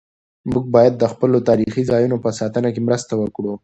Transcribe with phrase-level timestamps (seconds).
[0.51, 3.53] موږ باید د خپلو تاریخي ځایونو په ساتنه کې مرسته وکړو.